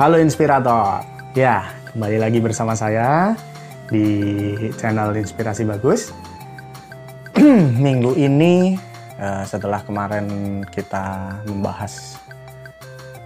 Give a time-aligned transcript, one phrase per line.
[0.00, 1.04] Halo Inspirator.
[1.36, 3.36] Ya, kembali lagi bersama saya
[3.92, 6.16] di channel Inspirasi Bagus.
[7.84, 8.80] Minggu ini
[9.20, 10.24] eh, setelah kemarin
[10.72, 12.16] kita membahas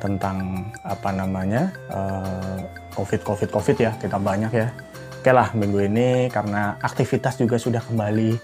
[0.02, 2.66] tentang apa namanya eh,
[2.98, 4.74] COVID COVID COVID ya kita banyak ya.
[5.22, 8.34] Oke lah minggu ini karena aktivitas juga sudah kembali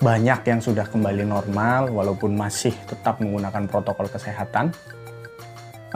[0.00, 4.72] banyak yang sudah kembali normal walaupun masih tetap menggunakan protokol kesehatan.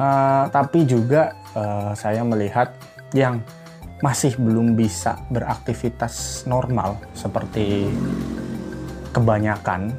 [0.00, 2.72] Uh, tapi juga uh, saya melihat
[3.12, 3.44] yang
[4.00, 7.84] masih belum bisa beraktivitas normal seperti
[9.12, 9.92] kebanyakan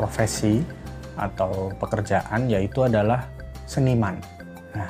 [0.00, 0.64] profesi
[1.12, 3.28] atau pekerjaan yaitu adalah
[3.68, 4.16] seniman.
[4.72, 4.88] Nah,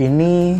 [0.00, 0.56] ini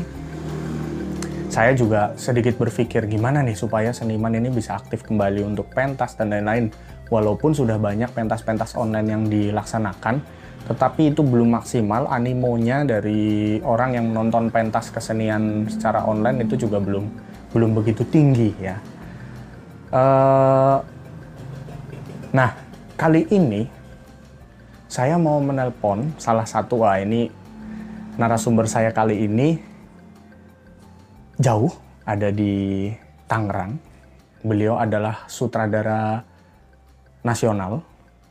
[1.48, 6.36] saya juga sedikit berpikir gimana nih supaya seniman ini bisa aktif kembali untuk pentas dan
[6.36, 6.68] lain-lain.
[7.08, 10.20] Walaupun sudah banyak pentas-pentas online yang dilaksanakan,
[10.64, 16.80] tetapi itu belum maksimal animonya dari orang yang menonton pentas kesenian secara online itu juga
[16.80, 17.04] belum
[17.52, 18.76] belum begitu tinggi ya.
[19.94, 20.80] Uh,
[22.34, 22.50] nah
[22.96, 23.68] kali ini
[24.90, 27.30] saya mau menelpon salah satu wah ini
[28.14, 29.58] narasumber saya kali ini
[31.38, 31.70] jauh,
[32.06, 32.90] ada di
[33.26, 33.74] Tangerang.
[34.44, 36.20] Beliau adalah sutradara
[37.24, 37.80] nasional.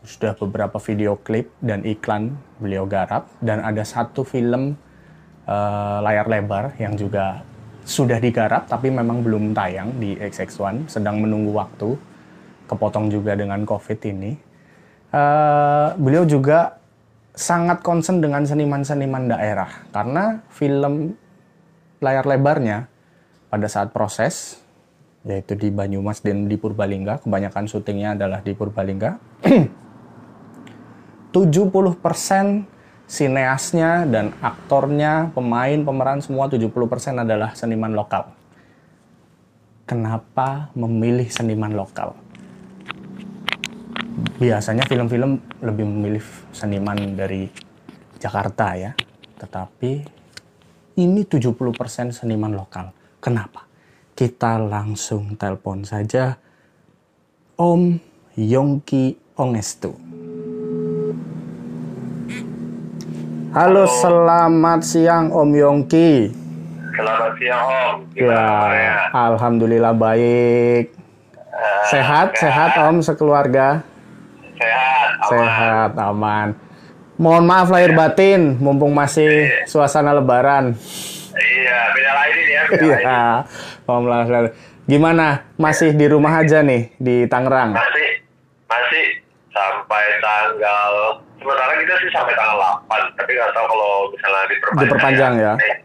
[0.03, 4.75] Sudah beberapa video klip dan iklan beliau garap dan ada satu film
[5.47, 7.39] uh, layar lebar yang juga
[7.87, 11.95] sudah digarap tapi memang belum tayang di XX1, sedang menunggu waktu.
[12.63, 14.31] Kepotong juga dengan COVID ini.
[15.13, 16.79] Uh, beliau juga
[17.33, 21.17] sangat concern dengan seniman-seniman daerah karena film
[21.97, 22.85] layar lebarnya
[23.49, 24.61] pada saat proses
[25.23, 29.17] yaitu di Banyumas dan di Purbalingga kebanyakan syutingnya adalah di Purbalingga
[31.33, 32.69] 70%
[33.09, 36.69] sineasnya dan aktornya pemain pemeran semua 70%
[37.19, 38.31] adalah seniman lokal
[39.89, 42.13] kenapa memilih seniman lokal
[44.37, 46.23] biasanya film-film lebih memilih
[46.55, 47.49] seniman dari
[48.21, 48.91] Jakarta ya
[49.41, 49.91] tetapi
[51.01, 52.93] ini 70% seniman lokal
[53.23, 53.63] Kenapa?
[54.11, 56.35] Kita langsung telepon saja
[57.55, 57.95] Om
[58.35, 60.12] Yongki Ongestu.
[63.53, 66.33] Halo, selamat siang Om Yongki.
[66.97, 67.95] Selamat siang Om.
[68.09, 70.97] Gimana ya, alhamdulillah baik.
[71.53, 73.85] Uh, sehat, sehat Om sekeluarga.
[74.57, 75.29] Sehat, aman.
[75.29, 76.47] Sehat, aman.
[77.21, 77.97] Mohon maaf lahir ya.
[78.01, 79.69] batin, mumpung masih iya.
[79.69, 80.73] suasana Lebaran.
[81.37, 82.63] Iya, beda lain ini ya.
[82.73, 83.21] Iya,
[83.85, 84.03] Om
[84.89, 85.45] Gimana?
[85.61, 87.77] Masih di rumah aja nih di Tangerang?
[87.77, 88.17] Masih,
[88.65, 89.21] masih
[89.53, 91.21] sampai tanggal.
[91.43, 92.55] Sementara kita sih sampai tanggal
[92.87, 94.79] 8, tapi nggak tahu kalau misalnya diperpanjang.
[94.87, 95.53] Diperpanjang ya.
[95.59, 95.75] ya.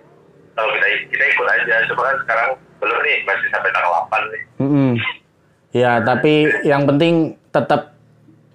[0.55, 2.49] Kalau kita kita ikut aja, cuma kan sekarang
[2.79, 4.43] belum nih, masih sampai tanggal 8 nih.
[4.63, 4.91] Mm -hmm.
[5.75, 7.99] Ya, tapi yang penting tetap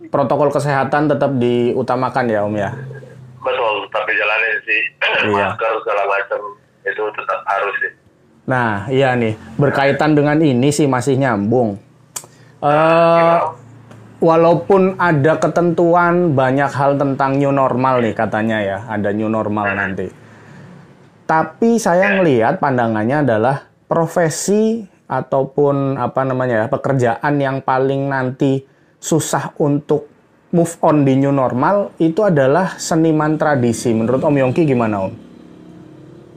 [0.08, 2.72] protokol kesehatan tetap diutamakan ya Om ya.
[3.44, 4.82] Betul, tapi jalanin sih.
[5.28, 5.48] Iya.
[5.52, 6.40] Masker segala macam
[6.88, 7.92] itu tetap harus sih.
[8.44, 11.80] Nah, iya nih, berkaitan dengan ini sih masih nyambung.
[12.64, 13.52] Uh,
[14.24, 20.08] walaupun ada ketentuan banyak hal tentang new normal nih katanya ya, ada new normal nanti.
[21.28, 28.64] Tapi saya ngelihat pandangannya adalah profesi ataupun apa namanya ya, pekerjaan yang paling nanti
[29.04, 30.08] susah untuk
[30.56, 33.92] move on di new normal itu adalah seniman tradisi.
[33.92, 35.14] Menurut Om Yongki gimana Om?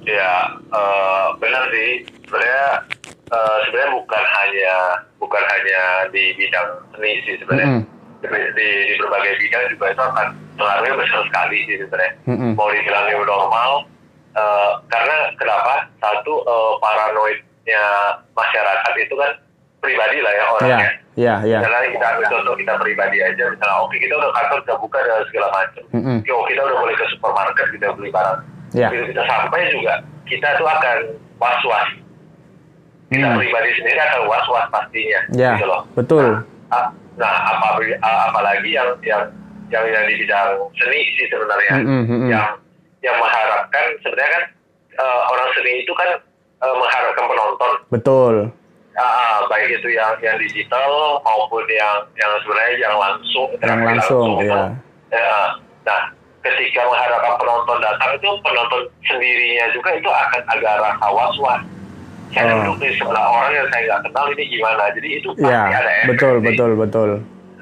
[0.02, 2.02] Ya uh, benar sih.
[2.26, 2.66] Sebenarnya
[3.32, 4.74] uh, sebenarnya bukan hanya
[5.18, 7.68] bukan hanya di bidang seni sih sebenarnya.
[7.68, 7.94] Mm -hmm.
[8.26, 12.12] Di, di, berbagai bidang juga itu akan pengaruhnya besar sekali sih sebenarnya.
[12.26, 12.50] Mm -hmm.
[12.56, 13.70] Mau dibilang new normal,
[14.34, 15.74] uh, karena kenapa?
[16.00, 17.82] Satu uh, paranoidnya
[18.34, 19.30] masyarakat itu kan
[19.84, 20.78] pribadi lah ya orangnya.
[20.80, 20.94] Yeah.
[21.16, 21.58] Iya, iya.
[21.64, 24.98] Misalnya kita ambil contoh kita pribadi aja, misalnya oke okay, kita udah kantor udah buka
[25.00, 25.84] dan segala macam.
[25.96, 26.16] Mm -hmm.
[26.28, 28.40] Oke, kita udah boleh ke supermarket kita beli barang
[28.76, 28.90] yeah.
[28.92, 29.94] begitu kita sampai juga
[30.26, 30.96] kita tuh akan
[31.38, 31.88] was was
[33.12, 33.38] kita hmm.
[33.38, 35.54] pribadi sendiri akan was was pastinya yeah.
[35.56, 36.86] gitu loh betul nah,
[37.16, 39.22] nah apa apalagi yang yang
[39.70, 42.28] yang yang di bidang seni sih sebenarnya mm -hmm.
[42.30, 42.46] yang
[43.02, 44.44] yang mengharapkan sebenarnya kan
[44.98, 46.10] uh, orang seni itu kan
[46.62, 48.34] uh, mengharapkan penonton betul
[48.94, 54.46] uh, baik itu yang yang digital maupun yang yang sebenarnya yang langsung yang langsung, langsung
[54.46, 54.62] ya.
[55.14, 55.38] ya
[55.86, 56.02] nah
[56.46, 61.62] ketika mengharapkan penonton datang itu penonton sendirinya juga itu akan agak rasa was-was.
[62.34, 62.54] Saya oh.
[62.62, 64.82] duduk di sebelah orang yang saya nggak kenal ini gimana.
[64.94, 66.08] Jadi itu pasti ya, ada efek.
[66.14, 66.44] Betul, sih.
[66.46, 67.10] betul, betul.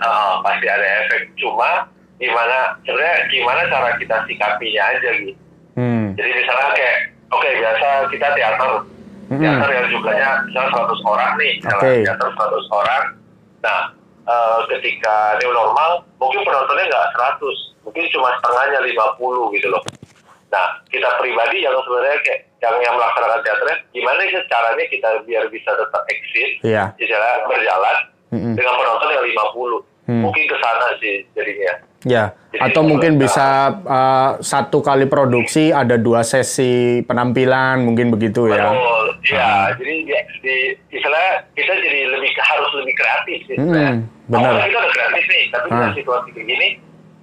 [0.01, 1.23] Uh, pasti ada efek.
[1.41, 1.71] Cuma
[2.17, 5.41] gimana sebenarnya gimana cara kita sikapinya aja gitu.
[5.75, 6.15] Hmm.
[6.15, 6.97] Jadi misalnya kayak
[7.35, 8.73] oke biasa kita teater
[9.33, 9.41] Mm-mm.
[9.41, 11.93] teater yang jumlahnya misalnya 100 orang nih Oke.
[12.05, 13.03] teater 100 orang
[13.65, 13.81] nah
[14.29, 17.07] eh, ketika new normal mungkin penontonnya nggak
[17.41, 19.83] 100 mungkin cuma setengahnya 50 gitu loh
[20.55, 25.45] nah kita pribadi yang sebenarnya kayak yang yang melaksanakan teaternya gimana sih caranya kita biar
[25.51, 26.85] bisa tetap eksis Iya.
[26.95, 27.97] istilah berjalan
[28.31, 28.55] Mm-mm.
[28.55, 30.21] dengan penonton yang 50 Hmm.
[30.21, 35.97] mungkin ke sana sih jadinya Ya, Jadi atau mungkin bisa uh, satu kali produksi ada
[35.97, 38.69] dua sesi penampilan, mungkin begitu ya.
[38.69, 39.73] Betul, iya.
[39.73, 40.57] Jadi ya, di
[40.93, 43.57] istilah kita jadi lebih harus lebih kreatif sih.
[43.57, 43.93] Hmm, sebenarnya.
[44.29, 44.51] benar.
[44.53, 45.97] Awalnya kita udah kreatif nih, tapi dengan Ah.
[45.97, 46.69] situasi kayak gini,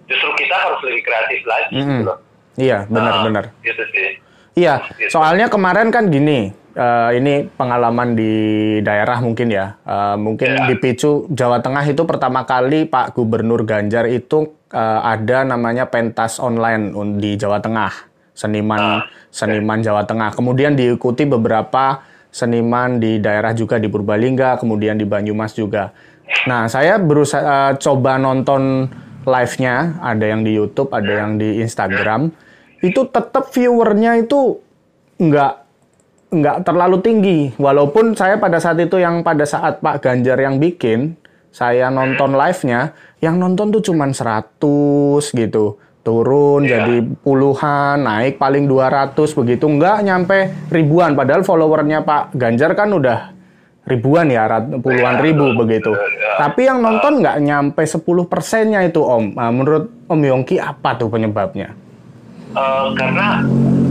[0.09, 1.89] justru kita harus lebih kreatif lagi Mm-mm.
[1.93, 2.17] gitu loh.
[2.55, 3.45] Iya, Nah, benar-benar.
[3.61, 4.09] Gitu sih.
[4.53, 5.15] Iya, Gitu.
[5.15, 8.33] soalnya kemarin kan gini, eh, ini pengalaman di
[8.81, 10.67] daerah mungkin ya, Eh, mungkin Ya.
[10.67, 16.39] di Picu Jawa Tengah itu pertama kali Pak Gubernur Ganjar itu eh, ada namanya pentas
[16.39, 17.91] online di Jawa Tengah,
[18.31, 20.31] seniman Ah, seniman Jawa Tengah.
[20.31, 21.99] Kemudian diikuti beberapa
[22.31, 25.91] seniman di daerah juga di Purbalingga, kemudian di Banyumas juga.
[26.47, 28.87] Nah, saya berusaha eh, coba nonton
[29.25, 32.33] live-nya, ada yang di YouTube, ada yang di Instagram.
[32.81, 34.57] Itu tetap viewernya itu
[35.21, 35.53] nggak
[36.31, 37.39] nggak terlalu tinggi.
[37.59, 41.19] Walaupun saya pada saat itu yang pada saat Pak Ganjar yang bikin,
[41.51, 45.77] saya nonton live-nya, yang nonton tuh cuman 100 gitu.
[46.01, 46.81] Turun Iya.
[46.81, 49.69] jadi puluhan, naik paling 200 begitu.
[49.69, 50.37] Nggak nyampe
[50.73, 51.13] ribuan.
[51.13, 53.37] Padahal followernya Pak Ganjar kan udah
[53.81, 55.91] ribuan ya, rat- puluhan Iya, ribu begitu.
[55.91, 56.37] Iya.
[56.39, 59.33] Tapi yang nonton nggak nyampe 10 persennya itu Om.
[59.33, 61.73] Nah, menurut Om Yongki apa tuh penyebabnya?
[62.51, 63.41] Eh, karena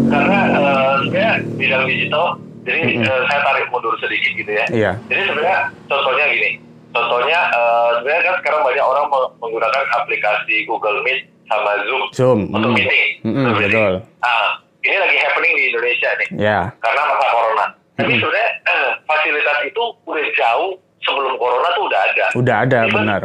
[0.06, 2.24] karena eh, sebenarnya bidang digital,
[2.62, 3.02] jadi Mm-mm.
[3.02, 4.64] eh, saya tarik mundur sedikit gitu ya.
[4.68, 4.92] Iya.
[5.06, 6.50] Jadi sebenarnya contohnya gini,
[6.90, 12.40] contohnya eh, sebenarnya kan sekarang banyak orang meng- menggunakan aplikasi Google Meet sama Zoom, Zoom,
[12.48, 12.76] untuk mm.
[12.76, 13.08] meeting.
[13.22, 13.74] Mm-mm, Untuk meeting.
[13.74, 13.92] betul.
[14.22, 14.48] Ah,
[14.80, 16.58] ini lagi happening di Indonesia nih, Ya.
[16.78, 17.66] karena masa corona.
[18.00, 18.20] Tapi Mm-mm.
[18.24, 20.70] sebenarnya eh, fasilitas itu udah jauh
[21.00, 22.26] sebelum corona tuh udah ada.
[22.32, 23.20] Udah ada, Even benar.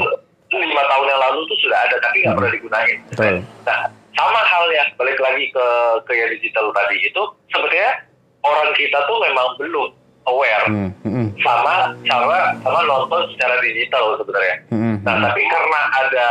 [0.52, 2.98] Lima tahun yang lalu tuh sudah ada, tapi nggak pernah digunain.
[3.12, 3.36] Betul.
[3.66, 3.80] Nah,
[4.16, 5.68] sama halnya balik lagi ke
[6.08, 8.00] ke yang digital tadi itu sebetulnya
[8.40, 9.88] orang kita tuh memang belum
[10.26, 14.56] aware Hmm, hmm, sama sama sama nonton secara digital sebenarnya.
[14.72, 16.28] hmm, Nah, hmm, tapi karena ada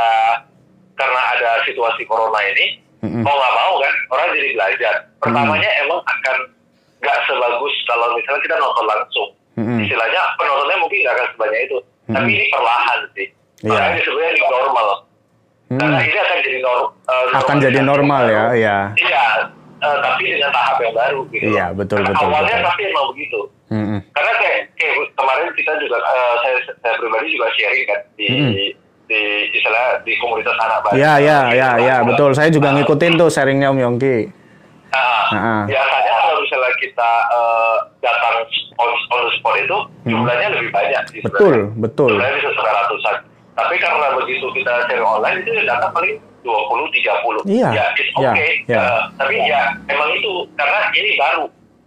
[0.95, 4.95] karena ada situasi corona ini, hmm, mau nggak mau kan orang jadi belajar.
[5.21, 6.37] Pertamanya emang akan
[7.05, 9.29] nggak sebagus kalau misalnya kita nonton langsung.
[9.55, 9.79] hmm.
[9.79, 11.79] Istilahnya penontonnya mungkin nggak akan sebanyak itu.
[12.05, 12.15] Mm-mm.
[12.17, 13.27] Tapi ini perlahan sih.
[13.61, 13.71] Iya.
[13.71, 14.89] Makanya sebenarnya ini normal.
[15.65, 15.79] Hmm.
[15.81, 18.57] Karena ini akan jadi nor- eh, Akan jadi normal ya, baru.
[18.59, 18.77] ya.
[18.95, 19.25] Iya,
[19.79, 21.45] eh, tapi dengan tahap yang baru gitu.
[21.47, 22.67] Iya, betul, Karena betul, Awalnya betul.
[22.69, 23.41] pasti emang begitu.
[23.65, 24.01] Hmm, hmm.
[24.13, 28.53] Karena kayak, kayak kemarin kita juga, eh, saya, saya pribadi juga sharing kan di Mm-mm.
[29.05, 29.21] di
[29.51, 30.97] istilah di komunitas anak baru.
[30.97, 32.33] Ya, ya, ya, ya, betul.
[32.33, 34.17] Saya juga ngikutin tuh sharingnya Om Yongki.
[34.89, 35.63] Nah, Ah.
[35.65, 36.15] biasanya
[36.85, 38.35] kita eh, datang
[38.77, 41.03] on, on the spot itu jumlahnya lebih banyak.
[41.09, 41.27] sih Hmm.
[41.27, 41.81] Betul, sebenarnya.
[41.81, 42.09] betul.
[42.11, 43.17] Jumlahnya bisa sampai ratusan.
[43.55, 47.41] Tapi karena begitu kita sharing online itu datang paling 20 30.
[47.47, 48.51] Iya, Ya, it's iya, okay.
[48.67, 48.79] iya.
[48.79, 51.45] Eh, tapi ya emang itu karena ini baru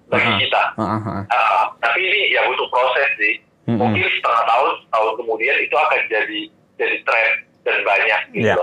[0.08, 0.62] bagi Ah, kita.
[0.80, 1.22] ah.
[1.28, 3.36] Ah, tapi ini ya butuh proses sih.
[3.68, 6.40] Mungkin setengah tahun, tahun kemudian itu akan jadi
[6.78, 8.56] jadi tren dan banyak gitu Iya.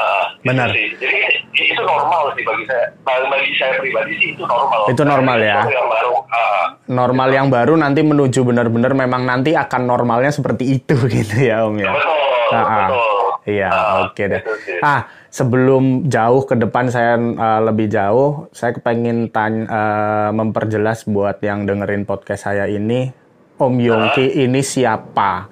[0.00, 0.68] Ah, Benar.
[0.70, 0.86] sih.
[0.96, 1.18] Jadi
[1.52, 2.88] itu normal sih bagi saya.
[3.04, 4.80] Bagi saya pribadi sih itu normal.
[4.86, 5.60] Itu normal ya.
[5.60, 6.12] Itu yang baru.
[6.26, 11.62] Ah, Normal yang baru nanti menuju benar-benar memang nanti akan normalnya seperti itu gitu ya
[11.62, 11.90] Om ya.
[11.90, 12.18] betul,
[12.50, 13.18] Ah, betul.
[13.42, 14.36] Iya, Ah, oke deh.
[14.38, 14.78] gitu sih.
[14.80, 21.38] Ah, sebelum jauh ke depan saya eh, lebih jauh, saya kepengen tanya eh, memperjelas buat
[21.40, 23.10] yang dengerin podcast saya ini,
[23.54, 25.46] Om Yongki ini siapa?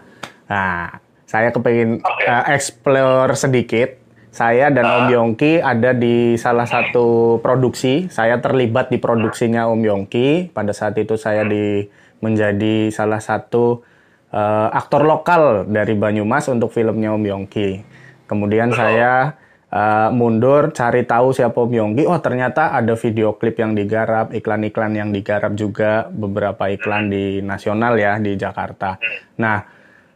[0.49, 0.89] Nah,
[1.23, 2.25] saya kepengen Oke.
[2.25, 3.98] eh, explore sedikit.
[4.39, 8.07] Saya dan Om Yongki ada di salah satu produksi.
[8.07, 10.55] Saya terlibat di produksinya Om Yongki.
[10.55, 11.83] Pada saat itu saya di
[12.23, 13.83] menjadi salah satu
[14.31, 17.83] eh, aktor lokal dari Banyumas untuk filmnya Om Yongki.
[18.31, 19.35] Kemudian saya
[19.75, 22.07] eh, mundur cari tahu siapa Om Yongki.
[22.07, 27.99] Oh ternyata ada video klip yang digarap, iklan-iklan yang digarap juga, beberapa iklan di nasional
[27.99, 29.03] ya di Jakarta.
[29.43, 29.59] Nah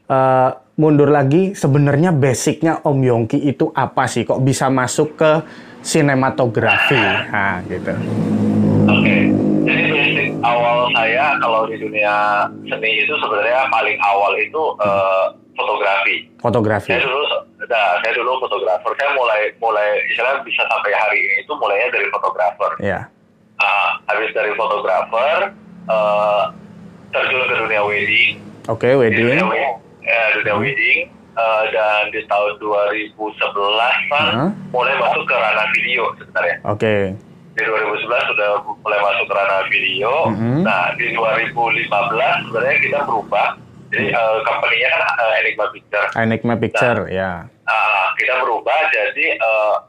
[0.07, 4.25] eh, mundur lagi sebenarnya basicnya Om Yongki itu apa sih?
[4.25, 5.31] Kok bisa masuk ke
[5.85, 6.97] sinematografi?
[6.97, 7.93] Nah gitu.
[8.89, 9.17] Oke.
[9.63, 16.17] Jadi basic awal saya kalau di dunia seni itu sebenarnya paling awal itu eh, fotografi.
[16.43, 16.91] Fotografi.
[16.97, 17.23] Saya dulu,
[17.63, 18.91] nah, saya dulu fotografer.
[18.99, 22.71] Saya mulai mulai istilah bisa sampai hari ini itu mulainya dari fotografer.
[22.83, 23.01] Ya.
[23.63, 25.55] Ah, habis dari fotografer
[25.87, 26.43] eh,
[27.13, 28.33] terjun ke dunia wedding.
[28.71, 29.43] Oke, Di wedding.
[29.43, 29.72] dunia,
[30.33, 30.99] eh, dunia wedding
[31.37, 33.13] eh, dan di tahun 2011
[34.09, 34.51] kan Hah?
[34.73, 36.57] mulai masuk ke ranah video sebenarnya.
[36.65, 36.95] Oke.
[37.53, 38.49] Di di 2011 sudah
[38.81, 40.13] mulai masuk ke ranah video.
[40.33, 40.65] Mhm.
[40.65, 41.85] Nah, di 2015
[42.49, 43.49] sebenarnya kita berubah.
[43.93, 46.07] Jadi uh, company-nya kan uh, Enigma Picture.
[46.17, 47.45] Enigma Picture, ya.
[47.69, 49.85] Ah, kita berubah jadi uh,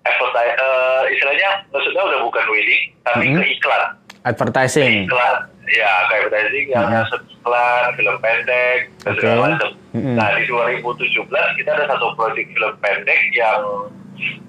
[0.00, 3.36] advertise, uh, istilahnya maksudnya udah bukan wedding, tapi Mhm.
[3.36, 3.82] ke iklan.
[4.24, 5.04] Advertising.
[5.04, 5.36] Iklan,
[5.68, 9.18] ya ke advertising yang masuk iklan, film pendek, dan Oke.
[9.18, 9.70] segala macam.
[9.92, 10.14] Mhm.
[10.14, 13.58] Nah, di 2017 kita ada satu proyek film pendek yang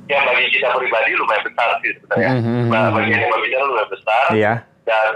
[0.08, 2.32] yang bagi kita pribadi lumayan besar sih sebenarnya.
[2.34, 2.62] Mhm.
[2.70, 4.24] Nah, bagi yang lumayan besar.
[4.32, 4.54] Iya.
[4.84, 5.08] Dan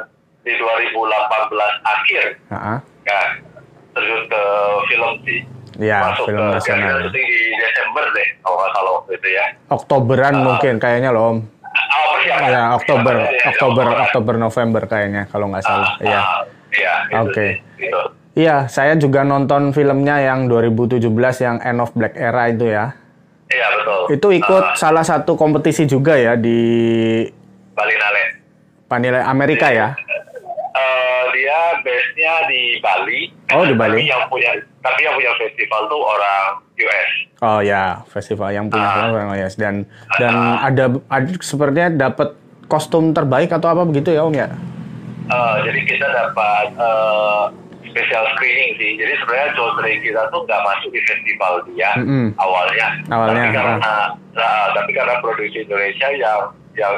[0.42, 2.76] di 2018 akhir, Ha-ha.
[3.06, 3.22] ya,
[3.92, 4.42] terjun ke
[4.90, 5.40] film sih.
[5.80, 6.98] Iya, Masuk film ke nasional.
[7.00, 9.46] syuting di Desember deh, kalau nggak salah waktu itu ya.
[9.70, 10.44] Oktoberan Ah.
[10.44, 11.38] mungkin kayaknya loh Om.
[11.72, 12.16] Oh.
[12.22, 13.86] Ya, Oktober, ya, Oktober, Oktober.
[14.06, 15.98] Oktober, November kayaknya kalau nggak salah.
[15.98, 16.20] Ah, Iya.
[16.20, 16.94] ah, Iya.
[17.02, 17.34] gitu Oke.
[17.36, 18.02] sih, gitu.
[18.32, 21.04] Iya, saya juga nonton filmnya yang 2017
[21.38, 22.96] yang End of Black Era itu ya.
[23.48, 24.02] Iya betul.
[24.16, 26.60] Itu ikut Ah, salah satu kompetisi juga ya di
[27.72, 28.40] Balinale.
[28.88, 29.92] Panilai Amerika ya.
[30.72, 33.22] Eh, dia base-nya di Bali.
[33.52, 34.00] Oh, di Bali.
[34.00, 36.44] Tapi yang punya tapi yang punya festival tuh orang
[36.88, 37.10] US.
[37.42, 39.90] Oh ya, festival yang punya film orang US dan
[40.22, 42.38] dan ada, ada sepertinya dapat
[42.70, 44.48] kostum terbaik atau apa begitu ya Om ya?
[45.32, 47.44] Eh, jadi kita dapat eh,
[47.92, 48.92] special screening sih.
[49.00, 52.28] Jadi sebenarnya Jodre kita tuh nggak masuk di festival dia Mm-mm.
[52.40, 52.88] awalnya.
[53.12, 53.78] Awalnya, Tapi karena
[54.32, 56.40] nah, tapi karena produksi Indonesia yang
[56.80, 56.94] yang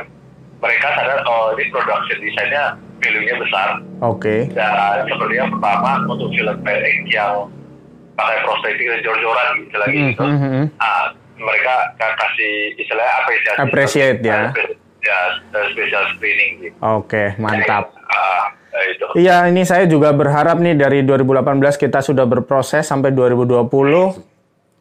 [0.62, 2.64] mereka sadar oh ini production desainnya
[3.04, 4.48] value-nya besar Oke.
[4.56, 7.52] dan sepertinya pertama untuk film pendek yang
[8.14, 10.24] pakai prostetik dan jor-joran gitu lagi Mhm, gitu.
[10.24, 10.64] mhm.
[10.78, 11.06] Ah,
[11.36, 13.60] mereka ka- kasih istilahnya apresiasi.
[13.60, 14.42] Appreciate, ya.
[15.00, 15.20] Ya,
[15.68, 16.76] special screening gitu.
[16.80, 17.92] Oke, mantap.
[18.08, 18.54] Ah,
[18.86, 19.06] itu.
[19.18, 24.16] Iya, ini saya juga berharap nih dari 2018 kita sudah berproses sampai 2020.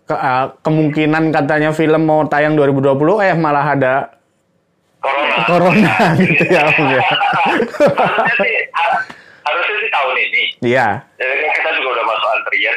[0.02, 3.94] Ke- eh, kemungkinan katanya film mau tayang 2020, eh malah ada
[4.98, 5.34] Corona.
[5.44, 7.02] corona gitu ya Om ya.
[7.02, 9.02] harusnya sih har-
[9.42, 10.42] harusnya sih tahun ini.
[10.64, 12.01] Iya, Jadi kan kita juga udah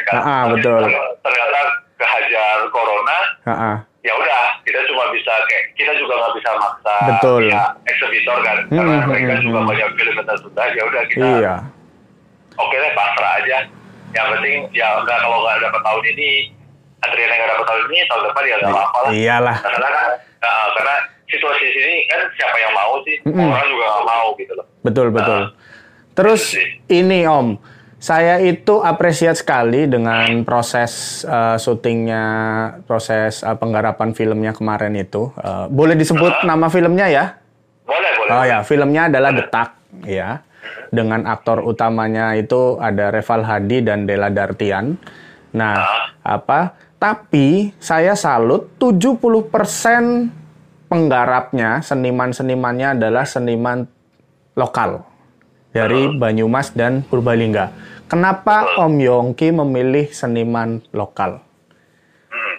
[0.06, 0.14] kan.
[0.16, 0.82] Ah, ah, betul.
[1.20, 1.60] Ternyata
[1.96, 3.74] kehajar corona, Ha-ha.
[4.04, 7.42] ya udah kita cuma bisa kayak kita juga nggak bisa maksa Betul.
[7.50, 9.70] ya, eksibitor kan Hmm, karena hmm, mereka hmm, juga hmm.
[9.70, 11.56] banyak film yang tertunda ya udah kita iya.
[12.54, 13.58] oke deh pasrah aja
[14.12, 16.30] yang penting ya nggak kalau nggak dapat tahun ini
[17.02, 19.58] antrian yang nggak dapat tahun ini tahun depan ya nggak apa-apa lah Iyalah.
[19.64, 20.08] karena kan
[20.44, 20.96] ah, karena
[21.26, 23.50] situasi sini kan siapa yang mau sih Mm-mm.
[23.50, 25.42] orang juga nggak mau gitu loh Betul, betul.
[26.14, 26.68] Terus itu sih.
[26.94, 27.58] ini Om,
[28.06, 32.26] saya itu apresiat sekali dengan proses eh, syutingnya,
[32.86, 35.34] proses eh, penggarapan filmnya kemarin itu.
[35.42, 37.26] Eh, boleh disebut nama filmnya ya?
[37.86, 39.70] boleh boleh Oh ya, filmnya adalah Detak,
[40.06, 40.46] ya.
[40.94, 45.02] Dengan aktor utamanya itu ada Reval Hadi dan Della Dartian.
[45.58, 45.82] Nah,
[46.22, 46.78] apa?
[47.02, 53.86] Tapi saya salut 70% penggarapnya, seniman-senimannya adalah seniman
[54.58, 55.06] lokal
[55.76, 57.76] dari Banyumas dan Purbalingga.
[58.06, 61.42] Kenapa Om Yongki memilih seniman lokal?
[62.30, 62.56] Hmm.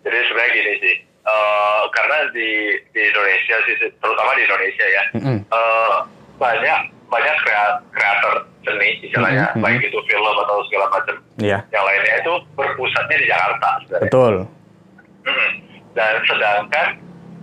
[0.00, 2.48] Jadi sebenarnya gini sih, eh, karena di
[2.90, 5.38] di Indonesia sih, terutama di Indonesia ya, Mm-mm.
[5.44, 5.96] eh,
[6.36, 11.16] banyak banyak krea- kreator seni, istilahnya Mm-mm, baik itu film atau segala macam.
[11.38, 14.02] Iya, Yang lainnya itu berpusatnya di Jakarta sebenarnya.
[14.02, 14.34] betul.
[15.22, 15.50] Hmm.
[15.92, 16.86] Dan sedangkan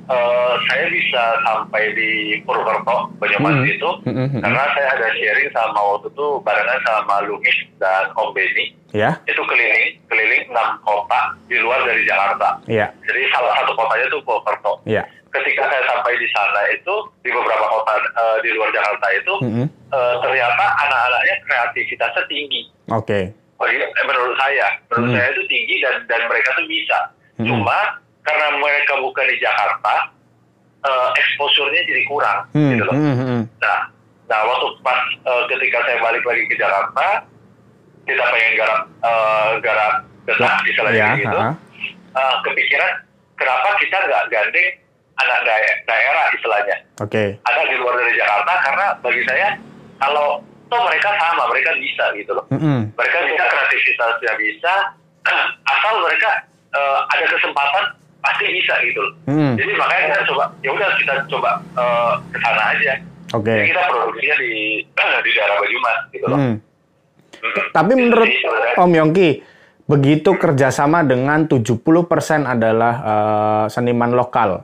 [0.06, 2.10] eh, saya bisa sampai di
[2.42, 3.70] Purwokerto, Banyumas Mm-mm.
[3.70, 4.40] itu, Mm-mm.
[4.40, 9.42] karena saya ada sharing sama waktu itu barengan sama Lumis dan Om Beni, Ya, itu
[9.42, 12.62] keliling keliling enam kota di luar dari Jakarta.
[12.66, 14.74] iya, Jadi salah satu kotanya itu Purwokerto.
[14.84, 15.02] iya.
[15.30, 19.66] Ketika saya sampai di sana itu di beberapa kota eh, di luar Jakarta itu Mm-mm.
[19.90, 22.62] eh, ternyata anak-anaknya kreativitasnya tinggi.
[22.88, 23.34] Oke.
[23.58, 25.18] Bagi- eh, menurut saya, menurut Hmm.
[25.18, 27.00] saya itu tinggi dan dan mereka tuh bisa.
[27.34, 27.48] Hmm.
[27.50, 27.80] Cuma
[28.24, 29.96] karena mereka bukan di Jakarta,
[30.82, 32.96] eh, exposure-nya jadi kurang Hmm, gitu loh.
[32.96, 33.42] hmm, hmm.
[33.60, 33.80] Nah,
[34.26, 37.28] nah waktu pas eh, ketika saya balik lagi ke Jakarta,
[38.04, 41.38] kita pengen garap eh, garap desak istilahnya Ya, gitu.
[42.14, 42.92] Eh, kepikiran
[43.36, 44.70] kenapa kita nggak gandeng
[45.16, 47.38] anak dae- daerah istilahnya, Oke.
[47.40, 49.48] ada di luar dari Jakarta karena bagi saya
[50.00, 52.46] kalau toh mereka sama, mereka bisa gitu loh.
[52.50, 52.90] Mm-mm.
[52.92, 54.74] Mereka bisa kreativitasnya bisa,
[55.70, 56.30] asal mereka
[56.72, 57.84] eh, ada kesempatan
[58.24, 59.14] pasti bisa gitu loh.
[59.28, 59.54] Mm.
[59.60, 62.94] Jadi makanya kita coba, ya udah kita coba eh, ke sana aja.
[63.34, 63.52] Oke.
[63.52, 64.52] Jadi kita produksinya di
[65.26, 66.40] di daerah Banyumas gitu loh.
[66.40, 66.56] Hmm.
[67.44, 67.66] Mm-mm.
[67.70, 69.30] Tapi menurut sebenarnya- Om Yongki,
[69.84, 71.76] begitu kerjasama dengan 70%
[72.48, 74.64] adalah eh, seniman lokal,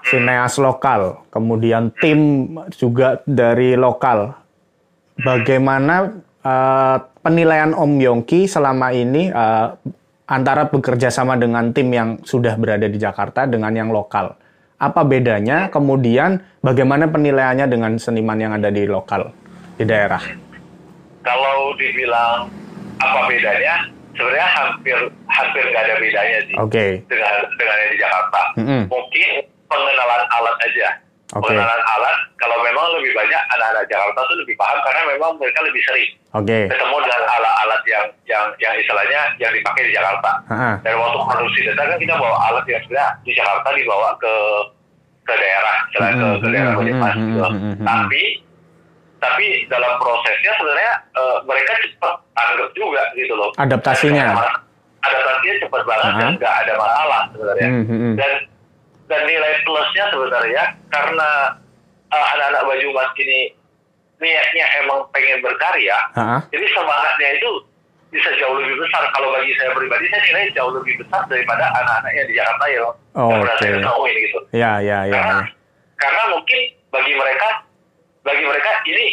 [0.00, 4.38] sineas lokal, kemudian tim juga dari lokal.
[5.16, 9.66] Bagaimana eh, penilaian Om Yongki selama ini eh,
[10.26, 14.34] antara bekerja sama dengan tim yang sudah berada di Jakarta dengan yang lokal?
[14.76, 15.72] Apa bedanya?
[15.72, 19.32] Kemudian bagaimana penilaiannya dengan seniman yang ada di lokal
[19.80, 20.20] di daerah?
[21.24, 22.52] Kalau dibilang
[23.00, 26.86] apa bedanya, sebenarnya hampir hampir nggak ada bedanya sih Oke.
[27.08, 28.42] dengan dengan yang di Jakarta.
[28.60, 28.82] Mm-mm.
[28.92, 29.30] Mungkin
[29.66, 30.88] pengenalan alat aja.
[31.34, 31.50] Oke.
[31.50, 35.82] Pengenalan alat, kalau memang lebih banyak anak-anak Jakarta tuh lebih paham karena memang mereka lebih
[35.82, 36.70] sering Oke.
[36.70, 40.30] ketemu dengan alat-alat yang yang yang istilahnya yang dipakai di Jakarta.
[40.46, 40.70] Ha-ha.
[40.86, 44.34] Dan waktu produksi data kan kita bawa alat yang sebenarnya di Jakarta dibawa ke
[45.26, 47.86] ke daerah, misalnya ke, ke daerah Mm-hmm, Banyumas mm-hmm, mm-hmm, mm-hmm.
[47.90, 48.22] Tapi
[49.16, 53.50] tapi dalam prosesnya sebenarnya eh, mereka cepat tanggap juga gitu loh.
[53.58, 54.38] Adaptasinya.
[55.02, 56.20] Adaptasinya cepat banget Uh-huh.
[56.22, 57.66] dan nggak ada masalah sebenarnya.
[57.66, 58.14] Hmm, hmm, hmm.
[58.14, 58.32] Dan
[59.06, 61.30] dan nilai plusnya sebenarnya karena
[62.10, 63.40] eh, anak-anak Banyumas ini
[64.16, 66.40] niatnya emang pengen berkarya, Ha-ha.
[66.48, 67.50] jadi semangatnya itu
[68.08, 69.04] bisa jauh lebih besar.
[69.12, 72.88] Kalau bagi saya pribadi, saya nilai jauh lebih besar daripada anak-anak yang di Jakarta yang
[73.12, 73.60] Oh, yang pernah oke.
[73.60, 74.38] saya ketahui gitu.
[74.56, 75.12] Ya, ya, ya.
[75.12, 75.44] Karena, ya.
[76.00, 77.48] karena mungkin bagi mereka,
[78.24, 79.06] bagi mereka ini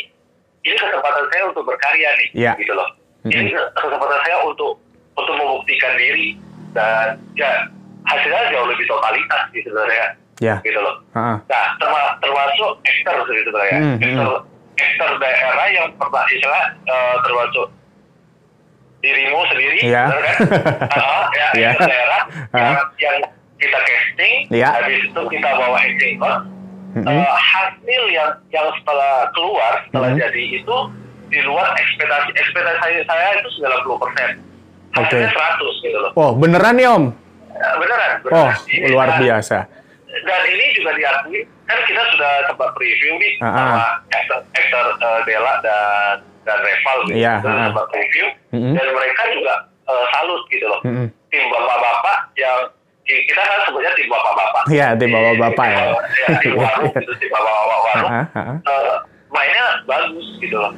[0.63, 2.51] ini kesempatan saya untuk berkarya nih, Ya.
[2.55, 2.87] gitu loh.
[3.23, 4.79] Ini kesempatan saya untuk
[5.19, 6.39] untuk membuktikan diri
[6.71, 7.67] dan ya
[8.03, 10.05] hasilnya jauh lebih totalitas gitu sebenarnya,
[10.39, 10.55] Ya.
[10.61, 10.95] gitu loh.
[11.13, 11.35] Ha-ha.
[11.41, 13.77] Nah, terma- termasuk ekster gitu sebenarnya.
[13.77, 13.95] Hmm.
[13.97, 14.29] Ekster,
[14.75, 17.67] ekster daerah yang pernah istilah eh, termasuk
[18.99, 20.03] dirimu sendiri, Iya.
[20.07, 20.35] benar kan?
[20.95, 21.69] Ah, ya, Iya.
[21.69, 22.85] ekster daerah yang, Ah.
[22.97, 23.17] yang
[23.57, 24.67] kita casting, Iya.
[24.73, 26.43] habis itu kita bawa acting coach.
[26.93, 27.09] Mhm.
[27.09, 30.19] Eh, hasil yang yang setelah keluar setelah Mhm.
[30.19, 30.77] jadi itu
[31.27, 34.29] di luar ekspektasi ekspektasi saya, itu 90 persen
[34.93, 35.29] hasilnya.
[35.33, 37.05] 100 gitu loh Oh, beneran nih Om?
[37.53, 38.57] Eh, beneran, Oh, beneran.
[38.67, 39.57] Ini luar kita- biasa.
[40.23, 43.57] dan ini juga diakui kan kita sudah sempat preview nih Ah, ah.
[43.57, 43.77] sama
[44.11, 47.65] aktor, aktor eh, Dela dan dan Reval gitu Iya, Kita ah, ah.
[47.67, 48.73] sempat preview Mm-mm.
[48.73, 51.07] dan mereka juga eh, salut gitu loh Mm-mm.
[51.27, 52.59] tim bapak-bapak yang
[53.01, 55.83] ki- kita kan sebutnya tim bapak-bapak Iya, tim bapak-bapak ya.
[55.97, 58.55] ya tim warung gitu tim bapak-bapak warung Ha-ha, ha-ha.
[58.61, 58.97] eh,
[59.29, 60.71] mainnya bagus gitu loh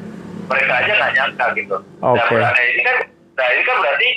[0.45, 2.33] mereka aja nggak nyangka gitu Oke.
[2.33, 2.97] dan nah, ini kan
[3.35, 4.09] nah ini kan berarti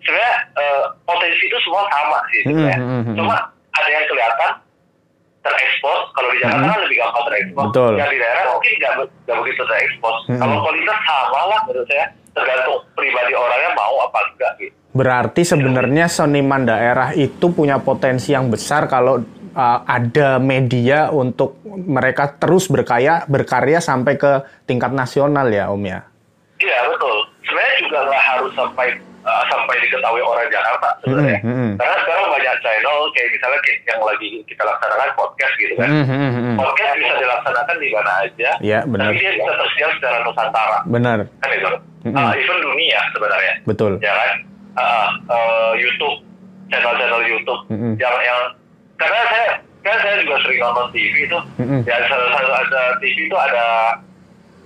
[0.00, 3.36] sebenarnya eh, potensi itu semua sama sih Hmm, sebenarnya hmm, hmm, cuma
[3.70, 4.50] ada yang kelihatan
[5.40, 6.70] terekspos kalau di Jakarta Hmm.
[6.70, 7.92] kan lebih gampang terekspos Betul.
[7.96, 8.92] yang di daerah mungkin nggak
[9.24, 10.38] nggak begitu terekspos Hmm.
[10.38, 16.10] kalau kualitas sama lah menurut saya tergantung pribadi orangnya mau apa enggak gitu Berarti sebenarnya
[16.10, 19.22] seniman daerah itu punya potensi yang besar kalau
[19.54, 24.32] uh, ada media untuk mereka terus berkarya berkarya sampai ke
[24.66, 26.02] tingkat nasional ya Om ya.
[26.58, 27.16] Iya betul.
[27.40, 28.88] Sebenarnya juga nggak harus sampai
[29.24, 31.38] uh, sampai diketahui orang Jakarta sebenarnya.
[31.42, 31.72] Mm, mm, mm.
[31.76, 35.88] Karena sekarang banyak channel kayak misalnya kayak yang lagi kita laksanakan podcast gitu kan.
[35.88, 36.56] Hmm, hmm, hmm.
[36.56, 38.50] Podcast bisa dilaksanakan di mana aja.
[38.60, 39.06] Ya, benar.
[39.12, 40.78] Tapi dia bisa tersedia secara nusantara.
[40.86, 41.68] Benar, Kan itu.
[42.00, 42.40] Mm, Uh, mm.
[42.40, 43.54] even dunia sebenarnya.
[43.68, 43.92] betul.
[44.00, 44.30] Ya kan.
[44.72, 46.24] Uh, uh, YouTube,
[46.72, 47.94] channel-channel YouTube Mm, mm.
[48.00, 48.40] yang yang
[48.96, 49.46] karena saya
[49.80, 51.38] kan saya juga sering nonton TV itu.
[51.60, 51.80] Mm, mm.
[51.84, 53.64] Ya salah satu ada TV itu ada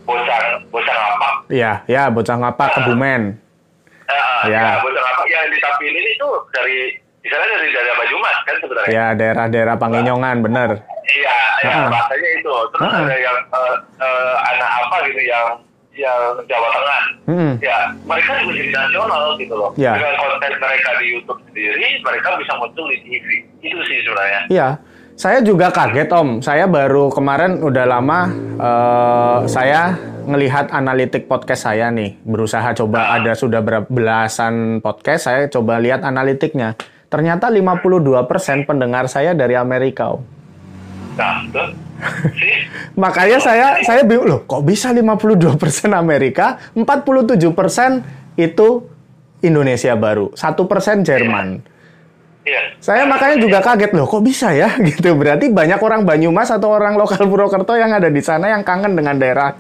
[0.05, 3.41] bocang bocang apa Iya, ya bocah ngapa Kebumen.
[4.07, 4.61] Ah, Ya.
[4.61, 4.83] ya.
[4.83, 6.77] bocor apa yang ditampilin itu dari
[7.21, 8.91] misalnya dari daerah Banyumas kan sebenarnya.
[8.91, 10.71] Ya daerah-daerah Panginyongan, benar.
[11.05, 11.89] Iya, ya, Ah.
[11.89, 12.55] bahasanya itu.
[12.71, 13.01] Terus Ah.
[13.01, 15.47] ada yang eh, eh, anak apa gitu yang
[15.95, 17.03] yang Jawa Tengah.
[17.31, 17.53] Hmm.
[17.63, 19.71] Ya, mereka juga jadi nasional gitu loh.
[19.79, 19.95] Ya.
[19.95, 23.27] Dengan konten mereka di YouTube sendiri, mereka bisa muncul di TV.
[23.63, 24.41] Itu sih sebenarnya.
[24.51, 24.69] Iya,
[25.15, 26.43] saya juga kaget Om.
[26.43, 28.19] Saya baru kemarin udah lama
[28.59, 29.95] eh, saya
[30.27, 32.19] ngelihat analitik podcast saya nih.
[32.27, 36.75] Berusaha coba ada sudah belasan podcast, saya coba lihat analitiknya.
[37.07, 40.23] Ternyata 52% pendengar saya dari Amerika, Om.
[41.15, 41.47] Nah.
[43.03, 45.63] Makanya saya saya bingung loh, kok bisa 52%
[45.95, 48.69] Amerika, 47% itu
[49.47, 51.74] Indonesia baru, 1% Jerman.
[52.45, 52.61] Iya.
[52.77, 55.17] Saya makanya juga kaget loh, kok bisa ya gitu.
[55.17, 59.17] Berarti banyak orang Banyumas atau orang lokal Purwokerto yang ada di sana yang kangen dengan
[59.17, 59.57] daerah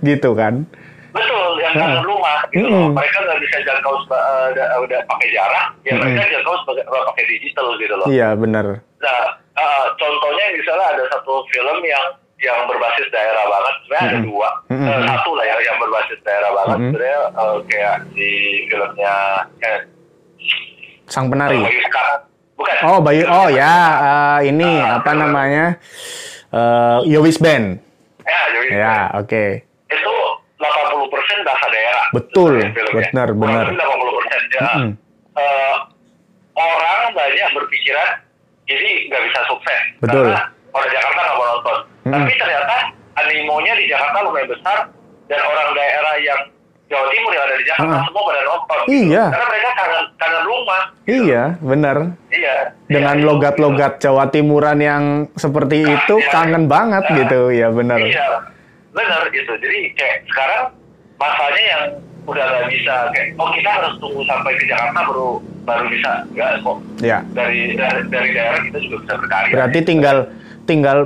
[0.00, 0.62] gitu kan?
[1.10, 2.92] Betul, yang kangen rumah gitu Mm-mm.
[2.92, 2.94] loh.
[2.94, 6.02] Mereka nggak bisa jangkau seba- eh, udah, udah pakai jarak, ya Mm-mm.
[6.06, 8.06] mereka jangkau sebagai eh, pakai digital gitu loh.
[8.06, 8.66] Iya bener.
[9.00, 9.22] Nah,
[9.56, 14.28] eh, contohnya misalnya ada satu film yang yang berbasis daerah banget, sebenarnya ada Mm-mm.
[14.28, 14.86] dua, Mm-mm.
[14.86, 16.90] Eh, satu lah yang yang berbasis daerah banget, Mm-mm.
[16.92, 18.30] sebenarnya eh, kayak di
[18.68, 19.14] filmnya
[19.64, 19.80] eh,
[21.06, 21.62] Sang penari.
[21.62, 22.18] Bayu Sekarang,
[22.58, 22.74] bukan?
[22.82, 25.78] Oh Bayu, oh ya eh, ini apa namanya?
[26.50, 27.78] Eh Yowis Band.
[28.26, 29.44] Ya, jadi Ya oke.
[29.86, 30.14] itu
[30.58, 32.04] 80% bahasa daerah.
[32.10, 32.52] Betul,
[32.90, 33.64] benar, benar.
[33.70, 34.18] Kurang lebih
[34.50, 34.60] 80% ya.
[34.66, 34.88] Mm-mm.
[35.36, 35.76] Eh,
[36.56, 38.08] orang banyak berpikiran
[38.66, 40.26] ini nggak bisa sukses Betul.
[40.26, 40.42] karena
[40.74, 41.78] orang Jakarta nggak mau nonton.
[42.02, 42.14] Mm-mm.
[42.18, 42.76] Tapi ternyata
[43.14, 44.78] animonya di Jakarta lumayan besar
[45.30, 46.40] dan orang daerah yang
[46.86, 48.04] Jawa Timur yang ada di Jakarta Ah.
[48.06, 48.78] semua pada nonton.
[48.78, 48.94] gitu.
[49.10, 49.24] Iya.
[49.26, 50.82] Karena mereka kangen kangen rumah.
[51.02, 51.10] gitu.
[51.20, 51.96] Iya, bener.
[52.30, 52.56] Iya.
[52.86, 55.02] Dengan Iya, logat-logat Jawa Timuran yang
[55.34, 56.30] seperti itu iya.
[56.30, 57.14] kangen banget Ah.
[57.16, 57.98] gitu, ya bener.
[58.00, 58.26] Iya,
[58.90, 59.52] benar gitu.
[59.52, 60.62] Jadi kayak sekarang
[61.16, 61.82] masanya yang
[62.24, 65.28] udah nggak bisa kayak oh kita harus tunggu sampai ke Jakarta baru
[65.62, 67.18] baru bisa nggak kok Ya.
[67.30, 69.52] dari dari, dari daerah kita juga bisa berkarya.
[69.54, 70.16] Berarti tinggal
[70.64, 70.98] tinggal